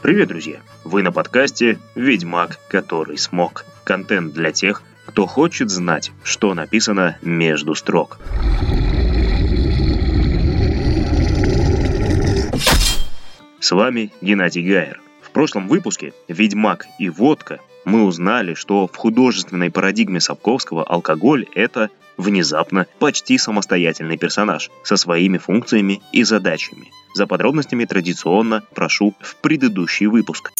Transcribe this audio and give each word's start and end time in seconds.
Привет, 0.00 0.28
друзья! 0.28 0.60
Вы 0.84 1.02
на 1.02 1.10
подкасте 1.10 1.76
«Ведьмак, 1.96 2.60
который 2.68 3.18
смог». 3.18 3.64
Контент 3.82 4.32
для 4.32 4.52
тех, 4.52 4.84
кто 5.06 5.26
хочет 5.26 5.70
знать, 5.70 6.12
что 6.22 6.54
написано 6.54 7.18
между 7.20 7.74
строк. 7.74 8.20
С 13.58 13.72
вами 13.72 14.12
Геннадий 14.20 14.62
Гайер. 14.62 15.00
В 15.20 15.30
прошлом 15.30 15.66
выпуске 15.66 16.12
«Ведьмак 16.28 16.86
и 17.00 17.10
водка» 17.10 17.58
мы 17.84 18.04
узнали, 18.04 18.54
что 18.54 18.86
в 18.86 18.94
художественной 18.94 19.72
парадигме 19.72 20.20
Сапковского 20.20 20.84
алкоголь– 20.84 21.46
это 21.56 21.90
внезапно 22.18 22.86
почти 22.98 23.38
самостоятельный 23.38 24.18
персонаж 24.18 24.70
со 24.82 24.96
своими 24.96 25.38
функциями 25.38 26.02
и 26.12 26.24
задачами. 26.24 26.90
За 27.14 27.26
подробностями 27.26 27.86
традиционно 27.86 28.62
прошу 28.74 29.14
в 29.20 29.36
предыдущий 29.36 30.06
выпуск. 30.06 30.52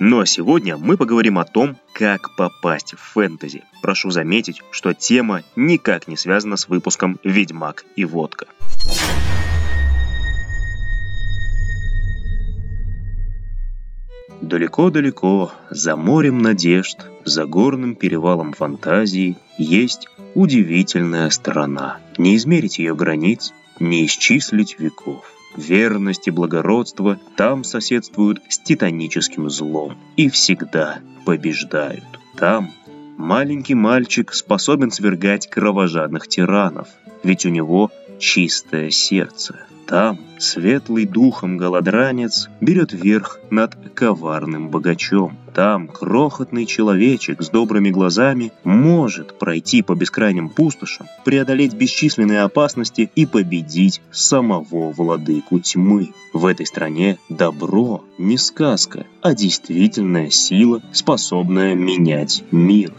Ну 0.00 0.20
а 0.20 0.26
сегодня 0.26 0.76
мы 0.76 0.96
поговорим 0.96 1.38
о 1.38 1.44
том, 1.44 1.76
как 1.92 2.36
попасть 2.36 2.94
в 2.94 2.98
фэнтези. 2.98 3.64
Прошу 3.82 4.10
заметить, 4.10 4.62
что 4.70 4.94
тема 4.94 5.42
никак 5.56 6.06
не 6.06 6.16
связана 6.16 6.56
с 6.56 6.68
выпуском 6.68 7.18
«Ведьмак 7.24 7.84
и 7.96 8.04
водка». 8.04 8.46
Далеко-далеко, 14.48 15.52
за 15.68 15.94
морем 15.94 16.38
надежд, 16.38 17.04
за 17.26 17.44
горным 17.44 17.94
перевалом 17.94 18.54
фантазии, 18.54 19.36
есть 19.58 20.08
удивительная 20.34 21.28
страна. 21.28 21.98
Не 22.16 22.34
измерить 22.36 22.78
ее 22.78 22.94
границ, 22.94 23.52
не 23.78 24.06
исчислить 24.06 24.76
веков. 24.78 25.30
Верность 25.54 26.28
и 26.28 26.30
благородство 26.30 27.18
там 27.36 27.62
соседствуют 27.62 28.40
с 28.48 28.58
титаническим 28.58 29.50
злом 29.50 29.98
и 30.16 30.30
всегда 30.30 31.00
побеждают. 31.26 32.06
Там 32.34 32.70
маленький 33.18 33.74
мальчик 33.74 34.32
способен 34.32 34.90
свергать 34.90 35.50
кровожадных 35.50 36.26
тиранов, 36.26 36.88
ведь 37.22 37.44
у 37.44 37.50
него 37.50 37.90
чистое 38.18 38.90
сердце. 38.90 39.68
Там 39.88 40.18
светлый 40.38 41.06
духом 41.06 41.56
голодранец 41.56 42.50
берет 42.60 42.92
верх 42.92 43.40
над 43.48 43.74
коварным 43.94 44.68
богачом. 44.68 45.38
Там 45.54 45.88
крохотный 45.88 46.66
человечек 46.66 47.42
с 47.42 47.48
добрыми 47.48 47.88
глазами 47.88 48.52
может 48.64 49.38
пройти 49.38 49.80
по 49.80 49.94
бескрайним 49.94 50.50
пустошам, 50.50 51.06
преодолеть 51.24 51.72
бесчисленные 51.72 52.42
опасности 52.42 53.10
и 53.14 53.24
победить 53.24 54.02
самого 54.10 54.92
владыку 54.92 55.58
тьмы. 55.58 56.10
В 56.34 56.44
этой 56.44 56.66
стране 56.66 57.18
добро 57.30 58.04
не 58.18 58.36
сказка, 58.36 59.06
а 59.22 59.34
действительная 59.34 60.28
сила, 60.28 60.82
способная 60.92 61.74
менять 61.74 62.44
мир. 62.50 62.92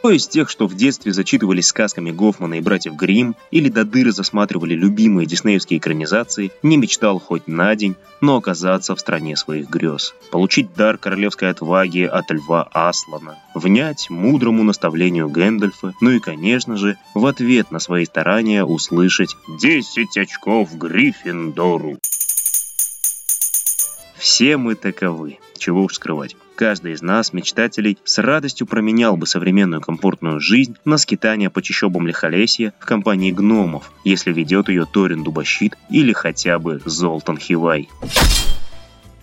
Кто 0.00 0.12
из 0.12 0.26
тех, 0.26 0.48
что 0.48 0.66
в 0.66 0.74
детстве 0.74 1.12
зачитывались 1.12 1.66
сказками 1.66 2.10
Гофмана 2.10 2.54
и 2.54 2.62
братьев 2.62 2.94
Гримм 2.94 3.36
или 3.50 3.68
до 3.68 3.84
дыры 3.84 4.12
засматривали 4.12 4.72
любимые 4.72 5.26
диснеевские 5.26 5.78
экранизации, 5.78 6.52
не 6.62 6.78
мечтал 6.78 7.18
хоть 7.18 7.46
на 7.46 7.76
день, 7.76 7.96
но 8.22 8.36
оказаться 8.36 8.96
в 8.96 9.00
стране 9.00 9.36
своих 9.36 9.68
грез, 9.68 10.14
получить 10.30 10.72
дар 10.72 10.96
королевской 10.96 11.50
отваги 11.50 12.04
от 12.04 12.30
льва 12.30 12.66
Аслана, 12.72 13.36
внять 13.54 14.08
мудрому 14.08 14.62
наставлению 14.62 15.28
Гэндальфа, 15.28 15.92
ну 16.00 16.12
и, 16.12 16.18
конечно 16.18 16.78
же, 16.78 16.96
в 17.14 17.26
ответ 17.26 17.70
на 17.70 17.78
свои 17.78 18.06
старания 18.06 18.64
услышать 18.64 19.36
«10 19.62 19.82
очков 20.16 20.78
Гриффиндору». 20.78 21.98
Все 24.16 24.56
мы 24.56 24.76
таковы, 24.76 25.40
чего 25.58 25.82
уж 25.82 25.96
скрывать. 25.96 26.36
Каждый 26.60 26.92
из 26.92 27.00
нас, 27.00 27.32
мечтателей, 27.32 27.96
с 28.04 28.18
радостью 28.18 28.66
променял 28.66 29.16
бы 29.16 29.26
современную 29.26 29.80
комфортную 29.80 30.40
жизнь 30.40 30.76
на 30.84 30.98
скитание 30.98 31.48
по 31.48 31.62
чащобам 31.62 32.06
Лихолесья 32.06 32.74
в 32.78 32.84
компании 32.84 33.32
гномов, 33.32 33.90
если 34.04 34.30
ведет 34.30 34.68
ее 34.68 34.84
Торин 34.84 35.24
Дубощит 35.24 35.78
или 35.88 36.12
хотя 36.12 36.58
бы 36.58 36.82
Золтан 36.84 37.38
Хивай. 37.38 37.88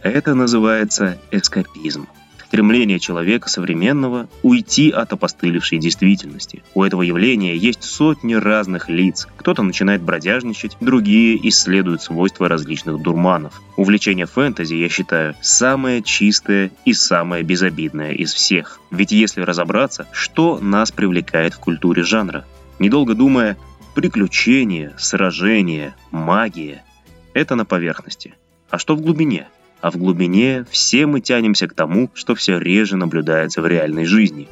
Это 0.02 0.34
называется 0.34 1.20
эскапизм 1.30 2.08
стремление 2.48 2.98
человека 2.98 3.50
современного 3.50 4.30
уйти 4.42 4.90
от 4.90 5.12
опостылевшей 5.12 5.80
действительности. 5.80 6.64
У 6.74 6.84
этого 6.84 7.02
явления 7.02 7.58
есть 7.58 7.84
сотни 7.84 8.36
разных 8.36 8.88
лиц. 8.88 9.28
Кто-то 9.36 9.64
начинает 9.64 10.02
бродяжничать, 10.02 10.78
другие 10.80 11.38
исследуют 11.50 12.02
свойства 12.02 12.48
различных 12.48 13.02
дурманов. 13.02 13.62
Увлечение 13.76 14.28
фэнтези, 14.28 14.76
я 14.76 14.88
считаю, 14.88 15.36
самое 15.42 16.02
чистое 16.02 16.72
и 16.86 16.94
самое 16.94 17.44
безобидное 17.44 18.14
из 18.14 18.34
всех. 18.34 18.80
Ведь 18.92 19.12
если 19.12 19.42
разобраться, 19.42 20.08
что 20.14 20.58
нас 20.62 20.94
привлекает 20.94 21.54
в 21.54 21.60
культуре 21.60 22.04
жанра? 22.04 22.46
Недолго 22.80 23.14
думая, 23.14 23.58
приключения, 23.94 24.94
сражения, 24.98 25.96
магия– 26.12 26.86
это 27.34 27.56
на 27.56 27.66
поверхности. 27.66 28.36
А 28.70 28.78
что 28.78 28.96
в 28.96 29.02
глубине– 29.02 29.48
а 29.82 29.92
в 29.92 29.98
глубине 29.98 30.66
все 30.70 31.06
мы 31.06 31.22
тянемся 31.22 31.68
к 31.68 31.74
тому, 31.74 32.10
что 32.14 32.36
все 32.36 32.58
реже 32.60 32.98
наблюдается 32.98 33.62
в 33.62 33.68
реальной 33.68 34.06
жизни. 34.06 34.48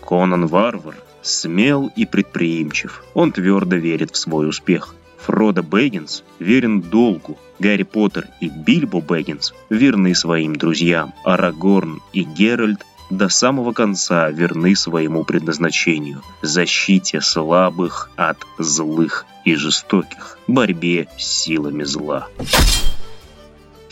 Конан 0.00 0.46
Варвар 0.46 0.96
смел 1.22 1.90
и 1.94 2.04
предприимчив. 2.04 3.04
Он 3.14 3.32
твердо 3.32 3.76
верит 3.76 4.10
в 4.12 4.16
свой 4.16 4.48
успех. 4.48 4.94
Фродо 5.18 5.62
Бэггинс 5.62 6.24
верен 6.40 6.80
долгу. 6.80 7.38
Гарри 7.60 7.84
Поттер 7.84 8.26
и 8.40 8.48
Бильбо 8.48 9.00
Бэггинс 9.00 9.54
верны 9.70 10.14
своим 10.16 10.56
друзьям. 10.56 11.14
Арагорн 11.24 12.00
и 12.12 12.24
Геральт 12.24 12.80
до 13.08 13.28
самого 13.28 13.72
конца 13.72 14.30
верны 14.30 14.74
своему 14.74 15.24
предназначению– 15.24 16.22
защите 16.42 17.20
слабых 17.20 18.10
от 18.16 18.38
злых 18.58 19.26
и 19.44 19.54
жестоких, 19.54 20.38
борьбе 20.46 21.08
с 21.18 21.42
силами 21.42 21.84
зла. 21.84 22.28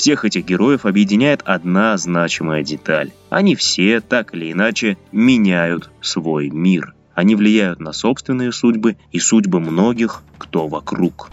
Всех 0.00 0.24
этих 0.24 0.46
героев 0.46 0.86
объединяет 0.86 1.42
одна 1.44 1.94
значимая 1.98 2.62
деталь. 2.62 3.12
Они 3.28 3.54
все, 3.54 4.00
так 4.00 4.32
или 4.34 4.50
иначе, 4.50 4.96
меняют 5.12 5.90
свой 6.00 6.48
мир. 6.48 6.94
Они 7.14 7.34
влияют 7.34 7.80
на 7.80 7.92
собственные 7.92 8.50
судьбы 8.52 8.96
и 9.12 9.18
судьбы 9.18 9.60
многих, 9.60 10.22
кто 10.38 10.68
вокруг. 10.68 11.28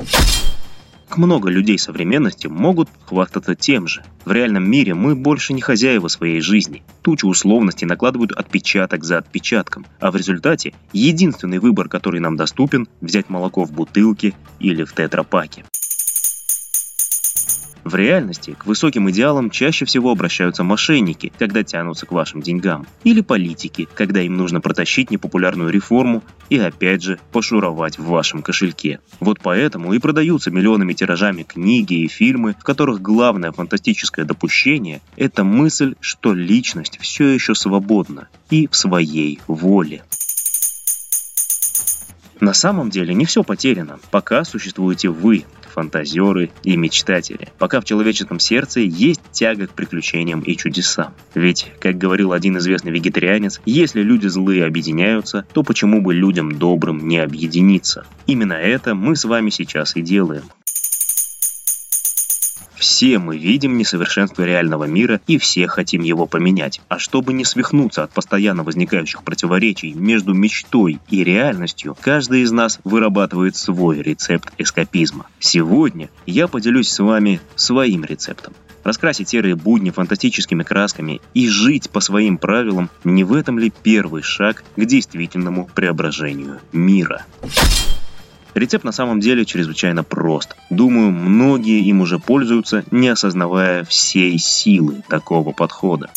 Много 1.16 1.50
людей 1.50 1.79
современности 1.79 2.47
могут 2.47 2.89
хвастаться 3.06 3.56
тем 3.56 3.88
же. 3.88 4.03
В 4.25 4.33
реальном 4.33 4.69
мире 4.69 4.94
мы 4.94 5.16
больше 5.16 5.53
не 5.53 5.61
хозяева 5.61 6.09
своей 6.09 6.41
жизни. 6.41 6.83
Тучи 7.03 7.23
условностей 7.23 7.88
накладывают 7.88 8.33
отпечаток 8.33 9.06
за 9.06 9.19
отпечатком, 9.19 9.85
а 10.01 10.11
в 10.11 10.17
результате 10.17 10.73
единственный 10.91 11.59
выбор, 11.59 11.88
который 11.88 12.19
нам 12.19 12.35
доступен– 12.35 12.89
взять 13.00 13.29
молоко 13.29 13.63
в 13.63 13.72
бутылке 13.72 14.33
или 14.59 14.83
в 14.83 14.91
тетрапаке. 14.94 15.63
В 17.87 17.95
реальности 17.95 18.53
к 18.59 18.65
высоким 18.65 19.09
идеалам 19.09 19.49
чаще 19.49 19.85
всего 19.85 20.11
обращаются 20.11 20.65
мошенники, 20.65 21.31
когда 21.39 21.63
тянутся 21.63 22.05
к 22.05 22.11
вашим 22.11 22.41
деньгам, 22.41 22.85
или 23.05 23.21
политики, 23.21 23.87
когда 23.93 24.21
им 24.21 24.35
нужно 24.35 24.59
протащить 24.59 25.09
непопулярную 25.09 25.69
реформу 25.69 26.21
и 26.49 26.57
опять 26.57 27.01
же 27.01 27.17
пошуровать 27.31 27.97
в 27.97 28.03
вашем 28.03 28.41
кошельке. 28.41 29.00
Вот 29.21 29.39
поэтому 29.41 29.94
и 29.94 30.00
продаются 30.00 30.51
миллионами 30.51 30.91
тиражами 30.91 31.44
книги 31.44 31.94
и 31.94 32.09
фильмы, 32.09 32.57
в 32.59 32.63
которых 32.65 33.01
главное 33.01 33.53
фантастическое 33.53 34.25
допущение– 34.25 35.00
это 35.15 35.45
мысль, 35.45 35.95
что 36.01 36.33
личность 36.33 36.97
все 37.00 37.29
еще 37.29 37.56
свободна 37.56 38.27
и 38.50 38.67
в 38.67 38.75
своей 38.75 39.39
воле. 39.47 40.03
На 42.39 42.54
самом 42.54 42.89
деле 42.89 43.13
не 43.13 43.25
все 43.25 43.44
потеряно, 43.44 44.00
пока 44.12 44.44
существуете 44.44 45.10
вы, 45.10 45.45
фантазеры 45.78 46.50
и 46.63 46.75
мечтатели, 46.75 47.50
пока 47.60 47.81
в 47.81 47.86
человеческом 47.86 48.39
сердце 48.39 48.80
есть 48.80 49.22
тяга 49.31 49.68
к 49.68 49.74
приключениям 49.74 50.42
и 50.42 50.57
чудесам. 50.57 51.13
Ведь, 51.36 51.72
как 51.80 51.98
говорил 52.00 52.34
один 52.34 52.57
известный 52.57 52.92
вегетарианец, 52.92 53.62
если 53.66 54.01
люди 54.01 54.25
злые 54.25 54.66
объединяются, 54.66 55.45
то 55.54 55.62
почему 55.62 56.01
бы 56.01 56.16
людям 56.16 56.57
добрым 56.57 57.07
не 57.07 57.19
объединиться? 57.19 58.06
Именно 58.25 58.54
это 58.54 58.95
мы 58.95 59.16
с 59.16 59.25
вами 59.25 59.51
сейчас 59.51 59.95
и 59.95 60.01
делаем. 60.01 60.44
Все 62.77 63.18
мы 63.18 63.38
видим 63.38 63.77
несовершенство 63.77 64.44
реального 64.44 64.83
мира 64.83 65.19
и 65.25 65.38
все 65.38 65.68
хотим 65.68 66.03
его 66.03 66.27
поменять. 66.27 66.81
А 66.89 67.00
чтобы 67.00 67.33
не 67.33 67.44
свихнуться 67.44 68.03
от 68.03 68.12
постоянно 68.12 68.63
возникающих 68.63 69.24
противоречий 69.24 69.94
между 69.94 70.33
мечтой 70.33 71.00
и 71.09 71.24
реальностью, 71.24 71.97
каждый 72.00 72.41
из 72.41 72.51
нас 72.51 72.79
вырабатывает 72.83 73.56
свой 73.56 74.01
рецепт 74.01 74.53
эскапизма. 74.57 75.25
Сегодня 75.39 76.09
я 76.25 76.47
поделюсь 76.47 76.89
с 76.89 77.00
вами 77.00 77.41
своим 77.56 78.06
рецептом. 78.06 78.53
Раскрасить 78.83 79.27
серые 79.27 79.56
будни 79.56 79.89
фантастическими 79.89 80.63
красками 80.63 81.19
и 81.33 81.50
жить 81.50 81.89
по 81.89 82.00
своим 82.00 82.38
правилам– 82.38 82.89
не 83.03 83.25
в 83.25 83.33
этом 83.33 83.59
ли 83.59 83.74
первый 83.83 84.21
шаг 84.21 84.63
к 84.77 84.85
действительному 84.85 85.69
преображению 85.74 86.59
мира? 86.71 87.25
Рецепт 88.57 88.83
на 88.83 88.92
самом 88.92 89.19
деле 89.19 89.45
чрезвычайно 89.45 90.04
прост. 90.04 90.56
Думаю, 90.71 91.12
многие 91.12 91.81
им 91.81 92.01
уже 92.01 92.18
пользуются, 92.18 92.83
не 92.89 93.07
осознавая 93.07 93.83
всей 93.83 94.39
силы 94.39 95.04
такого 95.07 95.51
подхода. 95.51 96.09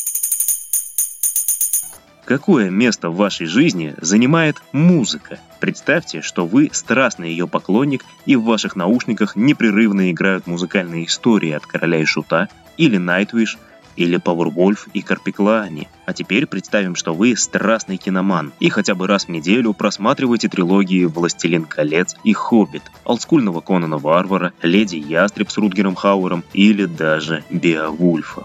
Какое 2.25 2.71
место 2.71 3.11
в 3.11 3.17
вашей 3.17 3.45
жизни 3.45 3.95
занимает 4.01 4.63
музыка? 4.73 5.39
Представьте, 5.61 6.23
что 6.23 6.47
вы 6.47 6.71
страстный 6.73 7.29
ее 7.29 7.47
поклонник, 7.47 8.07
и 8.25 8.37
в 8.37 8.45
ваших 8.45 8.75
наушниках 8.75 9.37
непрерывно 9.37 10.11
играют 10.11 10.47
музыкальные 10.47 11.05
истории 11.05 11.51
от 11.51 11.67
Короля 11.67 12.01
и 12.01 12.07
Шута, 12.07 12.49
или 12.79 12.97
Найтвиш, 12.97 13.59
или 14.00 14.19
Powerwolf 14.19 14.88
и 14.94 15.02
Карпиклани. 15.02 15.88
А 16.06 16.12
теперь 16.12 16.47
представим, 16.47 16.97
что 16.97 17.14
вы 17.14 17.37
страстный 17.37 17.99
киноман 17.99 18.52
и 18.58 18.70
хотя 18.70 18.94
бы 18.94 19.06
раз 19.06 19.26
в 19.26 19.29
неделю 19.29 19.75
просматриваете 19.75 20.49
трилогии 20.49 21.05
«Властелин 21.05 21.64
колец» 21.64 22.17
и 22.25 22.32
«Хоббит», 22.32 22.82
олдскульного 23.05 23.61
Конана 23.61 23.99
Варвара, 23.99 24.52
«Леди 24.62 24.97
Ястреб» 24.97 25.50
с 25.50 25.58
Рутгером 25.58 25.94
Хауэром 25.94 26.44
или 26.55 26.87
даже 26.87 27.44
«Беовульфа». 27.50 28.44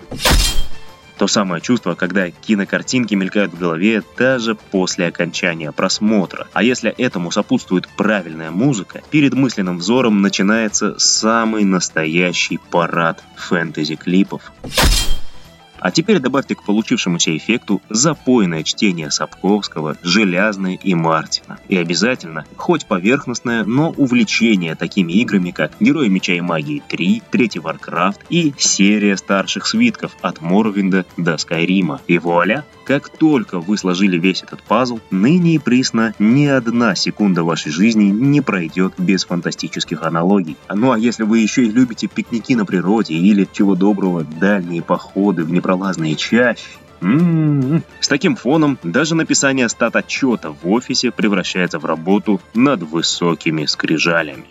То 1.18 1.28
самое 1.28 1.62
чувство, 1.62 1.96
когда 1.96 2.30
кинокартинки 2.30 3.16
мелькают 3.16 3.54
в 3.54 3.58
голове 3.58 4.04
даже 4.18 4.56
после 4.56 5.08
окончания 5.08 5.72
просмотра. 5.72 6.48
А 6.52 6.62
если 6.62 6.92
этому 6.92 7.32
сопутствует 7.32 7.88
правильная 7.88 8.52
музыка, 8.52 9.02
перед 9.12 9.34
мысленным 9.34 9.78
взором 9.78 10.22
начинается 10.22 11.00
самый 11.00 11.64
настоящий 11.64 12.60
парад 12.70 13.24
фэнтези-клипов. 13.38 14.52
А 15.86 15.92
теперь 15.92 16.18
добавьте 16.18 16.56
к 16.56 16.64
получившемуся 16.64 17.38
эффекту 17.38 17.80
запойное 17.92 18.64
чтение 18.64 19.12
Сапковского, 19.12 19.98
Желязной 20.02 20.80
и 20.82 20.96
Мартина. 20.96 21.60
И 21.68 21.78
обязательно, 21.78 22.44
хоть 22.56 22.88
поверхностное, 22.88 23.64
но 23.64 23.92
увлечение 23.92 24.74
такими 24.74 25.14
играми, 25.14 25.52
как 25.52 25.74
Герои 25.80 26.08
Меча 26.08 26.34
и 26.34 26.42
Магии 26.42 26.82
3, 26.88 27.22
Третий 27.30 27.60
Варкрафт 27.60 28.20
и 28.32 28.52
серия 28.58 29.16
старших 29.16 29.68
свитков 29.68 30.14
от 30.24 30.42
Морвинда 30.42 31.06
до 31.18 31.38
Скайрима. 31.38 32.02
И 32.08 32.18
вуаля! 32.18 32.66
Как 32.86 33.10
только 33.10 33.60
вы 33.60 33.78
сложили 33.78 34.18
весь 34.18 34.44
этот 34.44 34.62
пазл, 34.62 35.00
ныне 35.10 35.56
и 35.56 35.60
присно 35.60 36.14
ни 36.20 36.46
одна 36.46 36.94
секунда 36.94 37.44
вашей 37.44 37.72
жизни 37.72 38.06
не 38.06 38.42
пройдет 38.42 38.94
без 39.00 39.26
фантастических 39.26 40.04
аналогий. 40.04 40.56
Ну 40.72 40.92
а 40.92 41.00
если 41.00 41.24
вы 41.24 41.40
еще 41.40 41.66
и 41.66 41.72
любите 41.72 42.08
пикники 42.08 42.54
на 42.54 42.64
природе 42.64 43.16
или, 43.16 43.48
чего 43.52 43.76
доброго, 43.76 44.24
дальние 44.24 44.84
походы 44.84 45.44
в 45.44 45.52
непролазные 45.52 46.16
чащи, 46.16 46.64
М-м-м. 47.02 47.84
С 48.00 48.08
таким 48.08 48.36
фоном 48.36 48.80
даже 48.82 49.16
написание 49.16 49.68
стат-отчета 49.68 50.52
в 50.52 50.70
офисе 50.70 51.12
превращается 51.12 51.78
в 51.78 51.86
работу 51.86 52.40
над 52.54 52.84
высокими 52.84 53.66
скрижалями. 53.66 54.46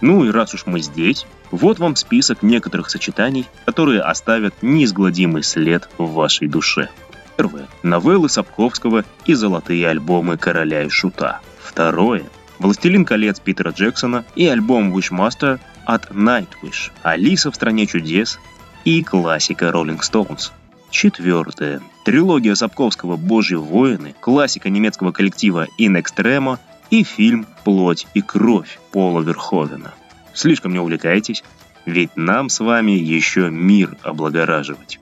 Ну 0.00 0.24
и 0.24 0.30
раз 0.30 0.54
уж 0.54 0.66
мы 0.66 0.80
здесь, 0.80 1.26
вот 1.50 1.78
вам 1.78 1.96
список 1.96 2.42
некоторых 2.42 2.90
сочетаний, 2.90 3.46
которые 3.64 4.00
оставят 4.00 4.54
неизгладимый 4.62 5.42
след 5.42 5.88
в 5.98 6.12
вашей 6.12 6.48
душе. 6.48 6.88
Первое. 7.36 7.68
Новеллы 7.82 8.28
Сапковского 8.28 9.04
и 9.24 9.34
золотые 9.34 9.88
альбомы 9.88 10.36
Короля 10.36 10.82
и 10.82 10.88
Шута. 10.88 11.40
Второе. 11.60 12.24
«Властелин 12.58 13.04
колец» 13.04 13.38
Питера 13.38 13.70
Джексона 13.70 14.24
и 14.34 14.48
альбом 14.48 14.96
Wishmaster 14.96 15.60
от 15.84 16.10
Nightwish, 16.10 16.90
«Алиса 17.02 17.52
в 17.52 17.54
стране 17.54 17.86
чудес» 17.86 18.40
и 18.84 19.04
классика 19.04 19.66
Rolling 19.66 20.00
Stones. 20.00 20.50
Четвертое. 20.90 21.80
Трилогия 22.04 22.54
Сапковского 22.54 23.16
«Божьи 23.16 23.54
воины», 23.54 24.14
классика 24.20 24.70
немецкого 24.70 25.12
коллектива 25.12 25.66
In 25.78 26.02
Extremo 26.02 26.58
и 26.90 27.02
фильм 27.02 27.46
«Плоть 27.64 28.06
и 28.14 28.22
кровь» 28.22 28.78
Пола 28.92 29.20
Верховена. 29.20 29.94
Слишком 30.34 30.72
не 30.72 30.78
увлекайтесь, 30.78 31.44
ведь 31.84 32.16
нам 32.16 32.48
с 32.48 32.60
вами 32.60 32.92
еще 32.92 33.50
мир 33.50 33.96
облагораживать. 34.02 35.00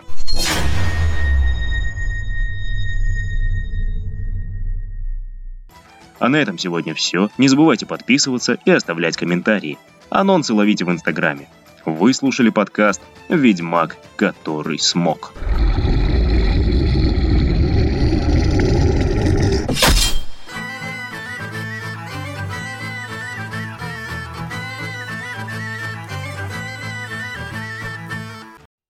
А 6.18 6.28
на 6.28 6.36
этом 6.36 6.58
сегодня 6.58 6.94
все. 6.94 7.28
Не 7.38 7.48
забывайте 7.48 7.86
подписываться 7.86 8.58
и 8.64 8.70
оставлять 8.70 9.16
комментарии. 9.16 9.78
Анонсы 10.08 10.54
ловите 10.54 10.84
в 10.84 10.90
Инстаграме. 10.90 11.48
Вы 11.84 12.14
слушали 12.14 12.50
подкаст 12.50 13.02
«Ведьмак, 13.28 13.96
который 14.16 14.78
смог». 14.78 15.34